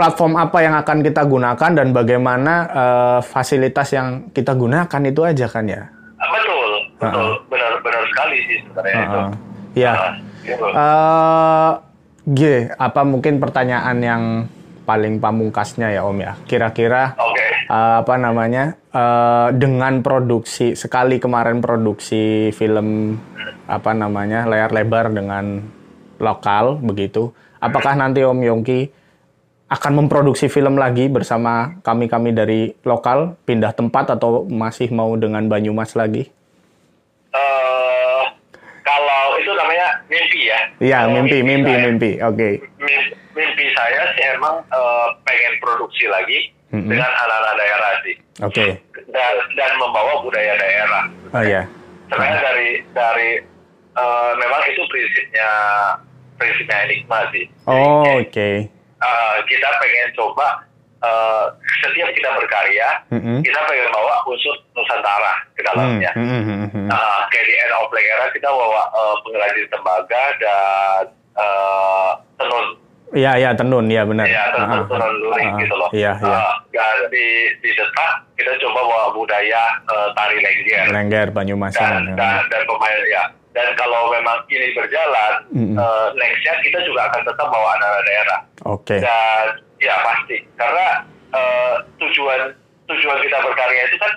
[0.00, 5.44] platform apa yang akan kita gunakan dan bagaimana eh, fasilitas yang kita gunakan itu aja
[5.44, 5.92] kan ya.
[6.16, 7.36] Betul, betul, Ah.
[7.52, 9.18] benar benar sekali sih sebenarnya itu.
[9.20, 9.30] Heeh.
[9.76, 9.92] Ya.
[9.92, 10.64] Ah, gitu.
[10.66, 11.72] Eh,
[12.30, 12.40] G,
[12.72, 14.22] apa mungkin pertanyaan yang
[14.82, 16.32] paling pamungkasnya ya Om ya?
[16.44, 17.46] Kira-kira Oke.
[17.68, 23.20] eh, apa namanya eh, dengan produksi sekali kemarin produksi film
[23.68, 25.60] apa namanya layar lebar dengan
[26.18, 28.80] lokal begitu apakah nanti Om Yongki
[29.70, 35.94] akan memproduksi film lagi bersama kami-kami dari lokal pindah tempat atau masih mau dengan Banyumas
[35.94, 36.26] lagi?
[37.30, 38.22] Eh,
[38.82, 40.60] kalau itu namanya mimpi ya.
[40.80, 46.04] Iya Kalau mimpi mimpi saya- mimpi oke mim- mimpi saya sih emang eh, pengen produksi
[46.06, 46.86] lagi Mm-mm.
[46.86, 48.66] dengan anak-anak daerah sih oke
[49.08, 51.04] dan dan membawa budaya daerah.
[51.30, 51.62] oh ya
[52.06, 53.30] Sebenarnya dari dari
[53.94, 55.48] eh, memang itu prinsipnya
[56.34, 57.46] prinsipnya enigma sih.
[57.64, 58.50] Oh oke
[59.00, 60.64] eh, kita pengen coba
[61.00, 61.46] eh,
[61.80, 63.40] setiap kita berkarya Mm-mm.
[63.40, 66.12] kita pengen bawa unsur Nusantara ke dalamnya.
[66.14, 66.86] hmm, hmm, hmm, hmm.
[66.88, 71.02] Nah, kayak di End of Black Era kita bawa eh, pengrajin tembaga dan
[71.36, 72.66] eh, tenun
[73.10, 75.90] Iya iya tenun ya benar ya tenun tenun lurik gitu loh.
[75.90, 76.38] iya iya
[76.70, 77.26] dan di
[77.58, 83.02] di detak kita coba bawa budaya eh, tari lengger lengger Banyumasan dan, dan dan pemain
[83.10, 83.24] ya.
[83.50, 85.74] Dan kalau memang ini berjalan, Mm-mm.
[85.74, 88.40] eh, nextnya kita juga akan tetap bawa anak-anak daerah.
[88.62, 89.44] oke Dan
[89.82, 90.86] ya pasti karena
[91.34, 92.40] eh, tujuan
[92.86, 94.12] tujuan kita berkarya itu kan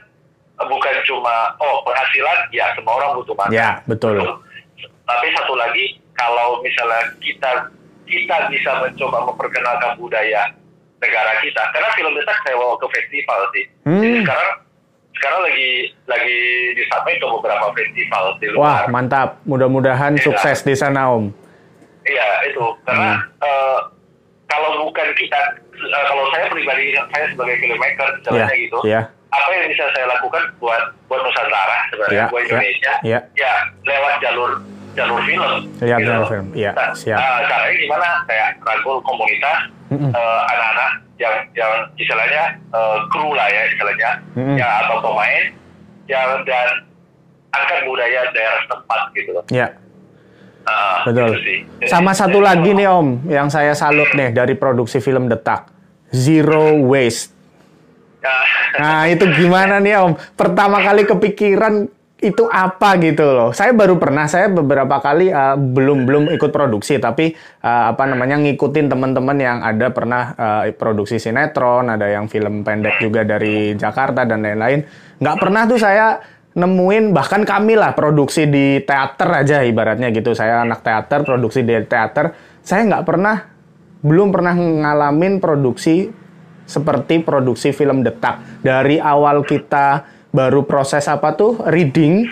[0.70, 3.58] bukan cuma oh penghasilan ya semua orang butuh makan.
[3.58, 4.22] ya betul
[5.04, 7.52] Tapi satu lagi kalau misalnya kita
[8.06, 10.42] kita bisa mencoba memperkenalkan budaya
[10.98, 13.66] negara kita karena film detak saya bawa ke festival sih.
[13.84, 14.24] Jadi Hmm.
[14.24, 14.50] sekarang
[15.14, 15.70] sekarang lagi
[16.06, 16.38] lagi
[16.74, 18.90] disamai ke beberapa festival di wah luar.
[18.90, 20.24] mantap mudah-mudahan Iya.
[20.26, 21.32] sukses di sana Om
[22.04, 23.80] Iya itu karena eh,
[24.46, 25.40] kalau bukan kita
[25.72, 30.06] eh, kalau saya pribadi saya sebagai filmmaker ya misalnya gitu ya apa yang bisa saya
[30.08, 33.20] lakukan buat buat Nusantara sebenarnya Ya, buat ya, Indonesia ya.
[33.34, 34.52] ya lewat jalur
[34.94, 35.42] jalur film
[35.76, 36.06] Lewat gitu.
[36.06, 37.18] jalur film, ya, Nah, siap.
[37.18, 40.10] nah, caranya gimana kayak rangkul komunitas Mm-mm.
[40.10, 44.56] eh, anak-anak yang yang istilahnya eh, kru lah ya istilahnya Mm-mm.
[44.56, 45.44] ya atau pemain
[46.06, 46.68] yang dan
[47.52, 49.68] angkat budaya daerah setempat gitu loh ya
[50.64, 51.60] Ah, betul gitu sih.
[51.86, 55.68] sama satu Jadi, lagi kalau- nih Om yang saya salut nih dari produksi film Detak
[56.10, 57.36] Zero Waste
[58.20, 58.32] Ya,
[58.80, 60.16] Nah itu gimana nih Om?
[60.34, 61.92] Pertama kali kepikiran
[62.24, 63.52] itu apa gitu loh?
[63.52, 68.40] Saya baru pernah, saya beberapa kali uh, belum belum ikut produksi, tapi uh, apa namanya
[68.40, 74.24] ngikutin teman-teman yang ada pernah uh, produksi sinetron, ada yang film pendek juga dari Jakarta
[74.24, 74.88] dan lain-lain.
[75.20, 76.24] Nggak pernah tuh saya
[76.56, 80.32] nemuin bahkan kami lah produksi di teater aja ibaratnya gitu.
[80.32, 82.32] Saya anak teater, produksi di teater.
[82.64, 83.36] Saya nggak pernah,
[84.00, 86.24] belum pernah ngalamin produksi
[86.64, 92.26] seperti produksi film detak dari awal kita baru proses apa tuh reading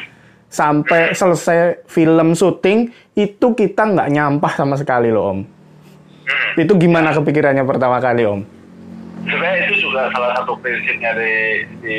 [0.51, 5.39] sampai selesai film syuting itu kita nggak nyampah sama sekali loh om
[6.57, 8.41] itu gimana kepikirannya pertama kali om
[9.21, 11.33] sebenarnya itu juga salah satu prinsipnya di
[11.85, 11.97] di,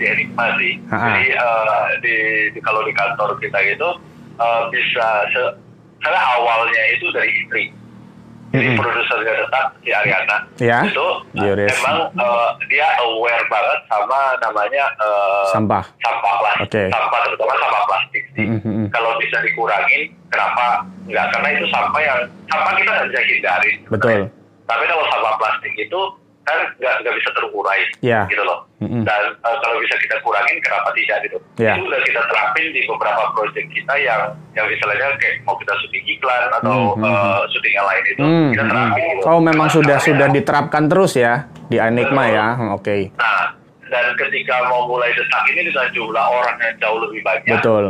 [0.00, 0.72] di Enigma sih.
[0.88, 1.08] Ha-ha.
[1.12, 2.16] Jadi eh, di,
[2.56, 3.88] di- kalau di kantor kita gitu
[4.40, 5.42] eh, bisa se,
[6.00, 7.64] karena awalnya itu dari istri.
[8.52, 8.78] Jadi Mm-mm.
[8.78, 11.72] produsernya tetap si Ariana Ya, itu Yoris.
[11.74, 16.84] emang eh, dia aware banget sama namanya eh, sampah sampah plastik, Oke.
[16.92, 18.44] sampah terutama sampah plastik sih.
[18.44, 18.86] Mm, mm, mm.
[18.92, 21.26] Kalau bisa dikurangin, kenapa enggak?
[21.32, 23.76] Karena itu sampah yang sampah kita nggak bisa hindarin.
[23.88, 24.20] betul
[24.62, 26.00] Tapi kalau sampah plastik itu
[26.42, 28.26] kan nggak nggak bisa terurai, Ya.
[28.26, 28.66] gitu loh.
[28.78, 29.02] Mm-mm.
[29.02, 31.38] Dan eh, kalau bisa kita kurangin, kenapa tidak gitu?
[31.56, 31.74] Ya.
[31.74, 34.20] Itu udah kita terapin di beberapa proyek kita yang
[34.52, 38.20] yang misalnya kayak mau kita syuting iklan atau Hmm, hmm, eh, syuting yang lain itu
[38.20, 39.02] Hmm, kita terapin.
[39.08, 39.22] gitu.
[39.24, 41.32] oh memang Karena sudah sudah diterapkan terus ya
[41.64, 43.44] di Enigma ya oke Nah,
[43.86, 47.84] dan ketika mau mulai detak ini dengan jumlah orang yang jauh lebih banyak, betul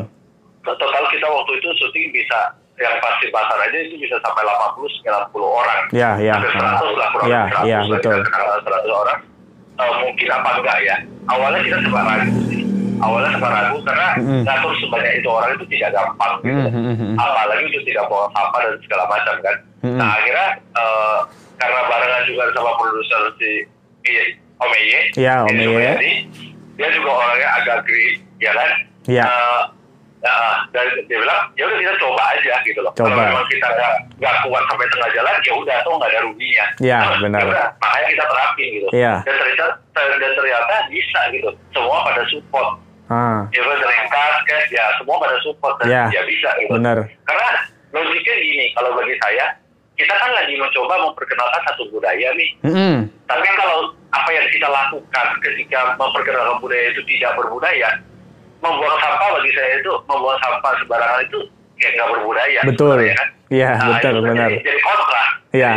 [0.63, 2.39] total kita waktu itu syuting bisa
[2.81, 5.81] yang pasti pasar aja itu bisa sampai 80 90 orang.
[5.93, 9.19] ya ya Hampir 100 lah kurang ya lebih 100 ya betul kita kenal 100 orang.
[9.73, 10.97] Eh, mungkin apa enggak ya?
[11.33, 12.61] Awalnya kita sempat ragu sih.
[13.03, 14.41] Awalnya sempat ragu karena Mm-mm.
[14.47, 16.69] ngatur sebanyak itu orang itu tidak gampang gitu.
[16.69, 17.15] Mm, mm, mm.
[17.19, 19.57] Apalagi untuk tidak buang sampah dan segala macam kan.
[19.83, 19.99] Mm-mm.
[19.99, 21.19] Nah akhirnya eh,
[21.59, 23.51] karena barengan juga sama produser si
[24.63, 25.91] Om Iye, Ya, Om Iye
[26.77, 28.71] dia juga orangnya agak green, ya kan?
[29.07, 29.25] Iya.
[29.29, 29.63] Uh,
[30.23, 32.93] uh, dan dia bilang, ya udah kita coba aja gitu loh.
[32.95, 33.11] Coba.
[33.11, 36.65] Kalau memang kita nggak nggak kuat sampai tengah jalan, ya udah, tuh nggak ada ruginya.
[36.79, 37.41] Iya, Nah, benar.
[37.47, 38.89] ya makanya kita terapin gitu.
[38.95, 39.15] Iya.
[39.27, 39.65] Dan ternyata
[39.99, 41.49] dan ternyata bisa gitu.
[41.75, 42.69] Semua pada support.
[43.13, 46.73] Ah, Even dari kas, ya semua pada support dan Iya, ya bisa gitu.
[46.73, 46.97] benar.
[47.29, 47.49] Karena
[47.93, 49.53] logiknya gini, kalau bagi saya,
[50.01, 52.51] kita kan lagi mencoba memperkenalkan satu budaya nih.
[52.65, 52.97] Mm-mm.
[53.29, 57.89] Tapi kalau apa yang kita lakukan ketika memperkenalkan budaya itu tidak berbudaya,
[58.63, 61.39] membuang sampah bagi saya itu membuang sampah sembarangan itu
[61.77, 62.61] kayak nggak berbudaya.
[62.63, 62.99] Betul.
[63.11, 63.29] kan.
[63.53, 64.49] Iya, Nah, betul, itu benar.
[64.49, 65.25] Jadi, jadi kontra.
[65.53, 65.71] Iya.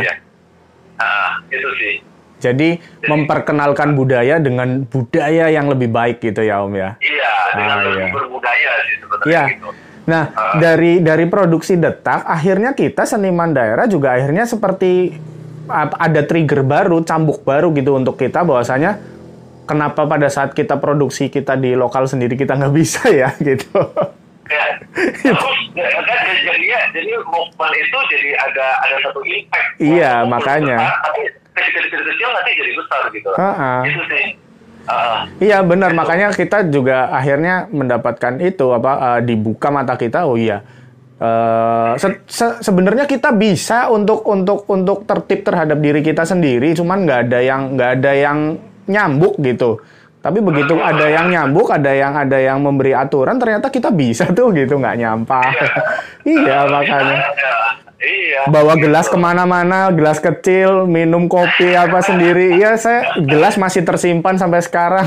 [0.95, 1.95] Nah, itu sih.
[2.35, 2.69] Jadi
[3.03, 6.89] memperkenalkan budaya dengan budaya yang lebih baik gitu ya Om ya.
[7.01, 8.13] Iya, dengan Ah, lebih iya.
[8.13, 9.43] berbudaya sih sebenarnya Iya.
[9.51, 9.69] gitu.
[10.05, 10.61] Nah, Ah.
[10.61, 15.17] dari dari produksi detak, akhirnya kita seniman daerah juga akhirnya seperti
[15.67, 19.01] ada trigger baru, cambuk baru gitu untuk kita bahwasanya
[19.65, 23.81] kenapa pada saat kita produksi kita di lokal sendiri kita nggak bisa ya gitu.
[24.45, 24.77] Ya,
[25.25, 29.67] terus ya, kan jadinya jadi movement itu jadi ada ada satu impact.
[29.77, 30.77] Iya, Walaupun makanya.
[31.01, 31.21] Tapi
[31.55, 33.29] kecil-kecil nanti jadi besar gitu.
[33.35, 33.79] Ah, ah.
[33.81, 34.25] Itu sih.
[34.85, 40.29] Ah, Iya benar, makanya kita juga akhirnya mendapatkan itu apa eh, dibuka mata kita.
[40.29, 40.61] Oh iya,
[41.15, 47.01] Eh, se- se- sebenarnya kita bisa untuk untuk untuk tertib terhadap diri kita sendiri, cuman
[47.01, 48.39] nggak ada yang nggak ada yang
[48.85, 49.81] nyambuk gitu.
[50.25, 54.49] Tapi begitu ada yang nyambuk, ada yang ada yang memberi aturan, ternyata kita bisa tuh
[54.57, 55.53] gitu nggak nyampah.
[56.25, 57.17] iya makanya.
[57.29, 57.55] ya,
[58.01, 58.41] iya.
[58.49, 62.57] Bawa gelas ke mana-mana, gelas kecil, minum kopi apa sendiri.
[62.57, 65.05] Iya, saya gelas masih tersimpan sampai sekarang.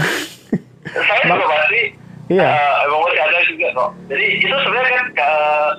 [0.87, 1.83] Saya juga pasti.
[2.29, 2.45] Iya.
[2.45, 3.91] eh, emang masih ada juga kok.
[4.07, 5.71] Jadi itu sebenarnya kan eh,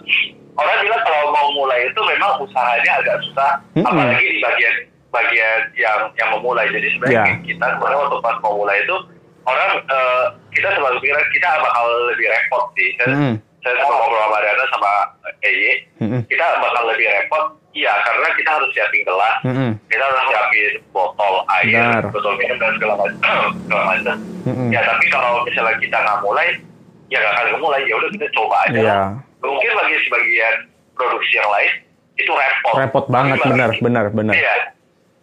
[0.60, 3.88] orang bilang kalau mau mulai itu memang usahanya agak susah, Mm-mm.
[3.88, 4.76] apalagi di bagian
[5.10, 6.70] bagian yang yang memulai.
[6.70, 7.42] Jadi sebenarnya Iya.
[7.44, 8.96] kita sebenarnya waktu pas mau mulai itu
[9.44, 12.90] orang eh, kita selalu pikiran kita bakal lebih repot sih.
[12.96, 13.36] Saya, Mm.
[13.60, 14.92] saya sama ngobrol sama Ariana sama
[15.42, 15.64] EY,
[16.00, 16.22] Mm-mm.
[16.26, 17.46] kita bakal lebih repot.
[17.70, 19.72] Iya, karena kita harus siapin gelas, Mm-mm.
[19.86, 22.02] kita harus siapin botol air, Benar.
[22.10, 23.18] botol minum dan segala macam.
[23.62, 24.16] segala macam.
[24.46, 24.70] Mm-mm.
[24.74, 26.48] Ya tapi kalau misalnya kita nggak mulai,
[27.10, 27.80] ya nggak akan mulai.
[27.86, 28.80] Ya udah kita coba aja.
[28.82, 29.10] Lah.
[29.40, 30.56] Mungkin bagi sebagian
[30.94, 31.72] produksi yang lain
[32.18, 32.74] itu repot.
[32.76, 34.34] Repot banget, benar, benar, benar.
[34.36, 34.56] Iya.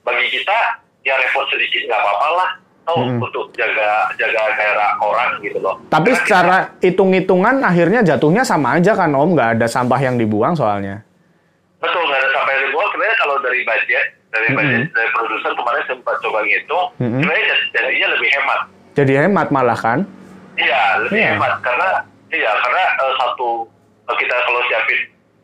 [0.07, 0.57] Bagi kita
[1.03, 2.51] ya repot sedikit nggak apa-apa lah.
[2.87, 3.19] Oh, Mm-mm.
[3.19, 5.75] untuk jaga jaga daerah orang gitu loh.
[5.91, 10.55] Tapi Karena secara hitung-hitungan akhirnya jatuhnya sama aja kan Om, nggak ada sampah yang dibuang
[10.55, 11.03] soalnya.
[11.83, 12.87] Betul, nggak ada sampai ribuan.
[12.87, 14.59] Sebenarnya kalau dari budget, dari Mm-mm.
[14.63, 17.19] budget dari produser kemarin sempat coba ngitung, Mm-mm.
[17.19, 18.61] sebenarnya jad- jadinya lebih hemat.
[18.95, 19.99] Jadi hemat malah kan?
[20.55, 21.29] Iya, lebih Iya.
[21.35, 21.89] hemat karena
[22.29, 23.49] iya karena eh, satu
[24.07, 25.01] eh, kita kalau siapin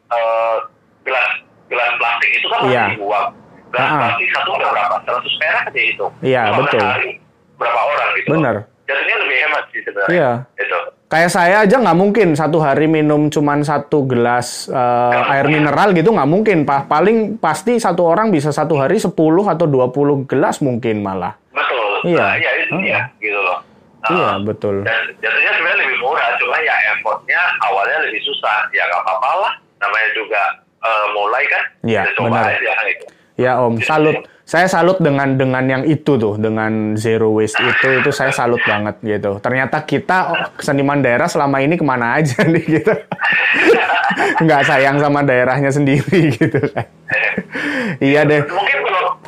[0.09, 0.57] eh,
[1.03, 1.29] gelas
[1.67, 2.87] gelas plastik itu kan Iya.
[2.87, 3.27] masih dibuang.
[3.73, 3.99] Gelas Ah.
[4.05, 4.97] plastik satu udah berapa?
[5.03, 6.07] 100 perak aja itu.
[6.21, 6.79] Iya, betul.
[6.79, 7.11] sehari
[7.57, 8.29] berapa orang gitu.
[8.31, 8.55] Benar.
[8.83, 10.13] Jatuhnya lebih hemat sih sebenarnya.
[10.13, 10.31] Iya.
[10.59, 10.79] Itu.
[11.09, 16.09] Kayak saya aja nggak mungkin satu hari minum cuman satu gelas eh, air mineral gitu
[16.09, 16.59] nggak mungkin.
[16.63, 16.87] Pak.
[16.87, 19.13] Paling pasti satu orang bisa satu hari 10
[19.47, 21.33] atau 20 gelas mungkin malah.
[21.49, 22.13] Betul.
[22.13, 22.21] Iya.
[22.23, 22.81] Nah, iya itu Ah.
[22.81, 23.59] dia gitu loh.
[24.03, 24.77] Nah, Iya, betul.
[24.83, 28.67] Dan jatuhnya sebenarnya lebih murah, cuma ya effortnya awalnya lebih susah.
[28.71, 30.43] Ya nggak apa-apa lah, namanya juga
[30.83, 31.63] eh, mulai kan.
[31.87, 32.51] Iya, benar.
[32.51, 33.07] aja gitu.
[33.37, 34.29] Ya Om, salut.
[34.43, 38.99] Saya salut dengan dengan yang itu tuh, dengan zero waste itu, itu saya salut banget
[39.01, 39.39] gitu.
[39.39, 42.93] Ternyata kita oh, seniman daerah selama ini ke mana aja nih gitu.
[44.43, 46.85] Nggak sayang sama daerahnya sendiri gitu kan.
[48.03, 48.43] iya deh.
[48.45, 48.79] Mungkin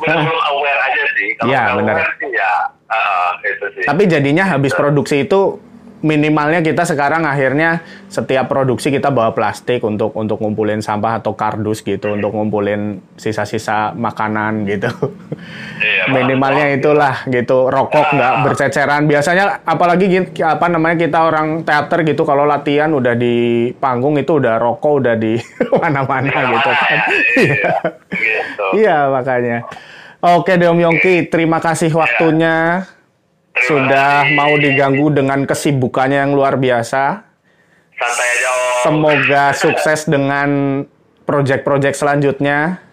[0.05, 1.27] belum aware aja sih.
[1.39, 1.95] Kalau Iya, nggak benar.
[2.19, 2.51] sih ya
[2.91, 3.83] uh, itu sih.
[3.87, 5.57] Tapi jadinya habis produksi itu
[6.05, 11.81] minimalnya kita sekarang akhirnya setiap produksi kita bawa plastik untuk untuk ngumpulin sampah atau kardus
[11.81, 14.85] gitu untuk ngumpulin sisa-sisa makanan gitu.
[15.81, 19.09] Iya, minimalnya itulah gitu rokok nggak berceceran.
[19.09, 24.61] Biasanya apalagi apa namanya kita orang teater gitu kalau latihan udah di panggung itu udah
[24.61, 25.41] rokok udah di
[25.81, 26.99] mana-mana Iya, gitu kan.
[27.35, 27.73] Iya,
[28.13, 28.65] gitu.
[28.77, 29.57] iya makanya.
[30.21, 32.85] Oke deh Om Yongki terima kasih waktunya.
[32.85, 32.94] Terima
[33.57, 34.35] sudah kasih.
[34.35, 37.23] mau diganggu dengan kesibukannya yang luar biasa
[37.91, 38.83] Santai aja Om.
[38.83, 40.49] semoga sukses dengan
[41.23, 42.83] proyek-proyek selanjutnya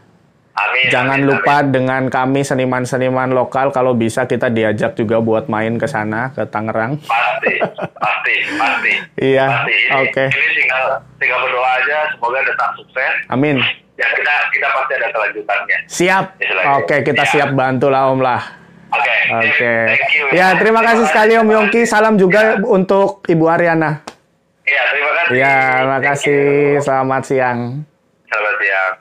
[0.52, 0.92] Amin.
[0.92, 1.72] Jangan amin, lupa amin.
[1.72, 7.00] dengan kami seniman-seniman lokal kalau bisa kita diajak juga buat main ke sana ke Tangerang.
[7.00, 7.56] Pasti,
[7.96, 8.92] pasti, pasti.
[9.16, 9.48] Iya,
[9.96, 10.28] oke.
[10.28, 10.84] Ini tinggal
[11.16, 13.12] tinggal berdoa aja, semoga tetap sukses.
[13.32, 13.64] Amin.
[13.96, 15.78] Ya kita kita pasti ada kelanjutannya.
[15.88, 16.24] Siap.
[16.84, 17.30] Oke, kita Ya.
[17.32, 18.42] siap bantu lah Om lah.
[18.92, 19.14] Oke.
[19.32, 19.74] Oke.
[19.88, 20.11] Thank you.
[20.32, 21.84] Ya, terima kasih sekali Om Yongki.
[21.84, 24.00] Salam juga untuk Ibu Ariana.
[24.64, 25.32] Iya, terima kasih.
[25.36, 26.42] Ya, terima kasih.
[26.80, 27.58] Selamat siang.
[28.32, 28.92] Selamat siang.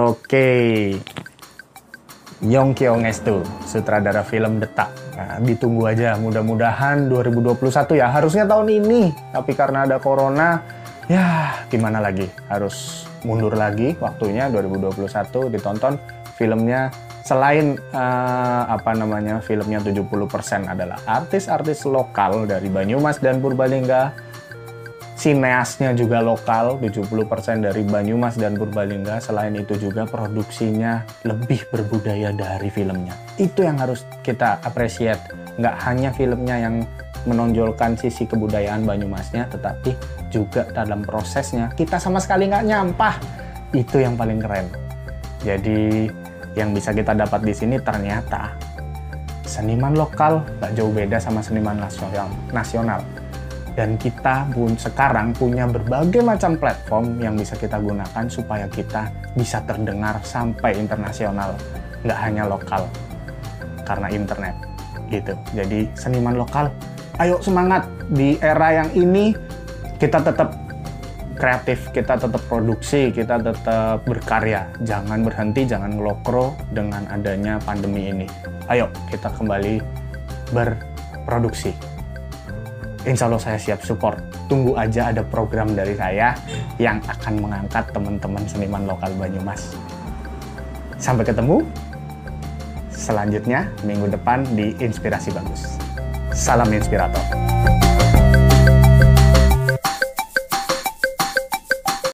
[0.00, 0.48] Oke.
[2.40, 4.88] Yongki Ongestu, sutradara film Detak.
[5.20, 8.08] Nah, ditunggu aja, mudah-mudahan 2021 ya.
[8.08, 10.64] Harusnya tahun ini, tapi karena ada corona,
[11.04, 12.24] ya gimana lagi?
[12.48, 16.00] Harus mundur lagi waktunya 2021 ditonton
[16.40, 16.88] filmnya
[17.30, 24.30] selain uh, apa namanya filmnya 70% adalah artis-artis lokal dari Banyumas dan Purbalingga
[25.20, 29.20] sineasnya juga lokal 70% dari Banyumas dan Purbalingga.
[29.20, 33.12] Selain itu juga produksinya lebih berbudaya dari filmnya.
[33.36, 35.20] Itu yang harus kita appreciate
[35.60, 36.88] nggak hanya filmnya yang
[37.28, 39.92] menonjolkan sisi kebudayaan Banyumasnya tetapi
[40.32, 41.68] juga dalam prosesnya.
[41.76, 43.14] Kita sama sekali nggak nyampah.
[43.76, 44.72] Itu yang paling keren.
[45.44, 46.08] Jadi
[46.58, 48.54] yang bisa kita dapat di sini ternyata
[49.46, 53.02] seniman lokal nggak jauh beda sama seniman nasional nasional.
[53.70, 59.08] Dan kita pun sekarang punya berbagai macam platform yang bisa kita gunakan supaya kita
[59.38, 61.54] bisa terdengar sampai internasional
[62.02, 62.84] nggak hanya lokal
[63.86, 64.54] karena internet
[65.08, 65.32] gitu.
[65.54, 66.70] Jadi seniman lokal
[67.20, 69.36] ayo semangat di era yang ini
[70.00, 70.69] kita tetap
[71.40, 78.26] kreatif kita tetap produksi kita tetap berkarya jangan berhenti jangan ngelokro dengan adanya pandemi ini
[78.68, 79.80] ayo kita kembali
[80.52, 81.72] berproduksi
[83.08, 84.20] Insya Allah saya siap support.
[84.44, 86.36] Tunggu aja ada program dari saya
[86.76, 89.72] yang akan mengangkat teman-teman seniman lokal Banyumas.
[91.00, 91.64] Sampai ketemu
[92.92, 95.80] selanjutnya minggu depan di Inspirasi Bagus.
[96.36, 97.24] Salam inspirator.